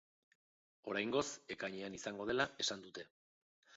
[0.93, 1.23] Oraingoz,
[1.57, 3.07] ekainean izango dela esan dute.